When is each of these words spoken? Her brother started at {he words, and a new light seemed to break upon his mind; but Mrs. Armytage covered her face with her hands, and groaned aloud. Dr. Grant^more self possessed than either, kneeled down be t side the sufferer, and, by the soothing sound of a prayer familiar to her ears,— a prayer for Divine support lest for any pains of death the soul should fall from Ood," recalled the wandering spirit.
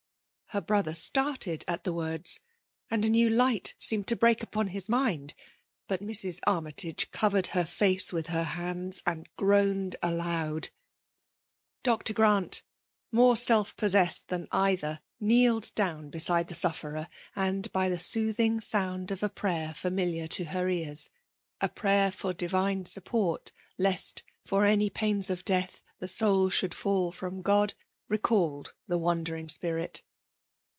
Her 0.53 0.59
brother 0.59 0.93
started 0.93 1.63
at 1.65 1.85
{he 1.85 1.91
words, 1.91 2.41
and 2.89 3.05
a 3.05 3.09
new 3.09 3.29
light 3.29 3.73
seemed 3.79 4.05
to 4.07 4.17
break 4.17 4.43
upon 4.43 4.67
his 4.67 4.89
mind; 4.89 5.33
but 5.87 6.01
Mrs. 6.03 6.41
Armytage 6.45 7.09
covered 7.11 7.47
her 7.55 7.63
face 7.63 8.11
with 8.11 8.27
her 8.27 8.43
hands, 8.43 9.01
and 9.05 9.29
groaned 9.37 9.95
aloud. 10.03 10.67
Dr. 11.83 12.13
Grant^more 12.13 13.37
self 13.37 13.77
possessed 13.77 14.27
than 14.27 14.49
either, 14.51 14.99
kneeled 15.21 15.73
down 15.73 16.09
be 16.09 16.17
t 16.19 16.23
side 16.25 16.49
the 16.49 16.53
sufferer, 16.53 17.07
and, 17.33 17.71
by 17.71 17.87
the 17.87 17.97
soothing 17.97 18.59
sound 18.59 19.09
of 19.09 19.23
a 19.23 19.29
prayer 19.29 19.73
familiar 19.73 20.27
to 20.27 20.43
her 20.43 20.67
ears,— 20.67 21.09
a 21.61 21.69
prayer 21.69 22.11
for 22.11 22.33
Divine 22.33 22.83
support 22.83 23.53
lest 23.77 24.23
for 24.43 24.65
any 24.65 24.89
pains 24.89 25.29
of 25.29 25.45
death 25.45 25.81
the 25.99 26.09
soul 26.09 26.49
should 26.49 26.73
fall 26.73 27.13
from 27.13 27.41
Ood," 27.49 27.73
recalled 28.09 28.73
the 28.85 28.97
wandering 28.97 29.47
spirit. 29.47 30.03